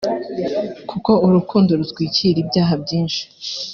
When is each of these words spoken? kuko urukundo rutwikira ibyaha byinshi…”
kuko 0.89 1.11
urukundo 1.25 1.71
rutwikira 1.79 2.37
ibyaha 2.43 2.73
byinshi…” 2.83 3.21